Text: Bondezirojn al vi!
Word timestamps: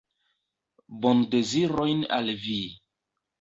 Bondezirojn 1.03 2.01
al 2.17 2.33
vi! 2.47 2.59